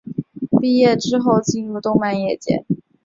[0.59, 2.65] 毕业之后进入动画业界。